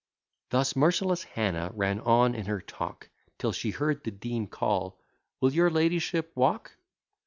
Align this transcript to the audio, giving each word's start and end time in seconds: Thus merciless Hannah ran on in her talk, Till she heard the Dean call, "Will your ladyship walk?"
Thus 0.49 0.75
merciless 0.75 1.25
Hannah 1.25 1.69
ran 1.75 1.99
on 1.99 2.33
in 2.33 2.47
her 2.47 2.59
talk, 2.59 3.09
Till 3.37 3.51
she 3.51 3.69
heard 3.69 4.03
the 4.03 4.09
Dean 4.09 4.47
call, 4.47 4.99
"Will 5.41 5.53
your 5.53 5.69
ladyship 5.69 6.31
walk?" 6.33 6.75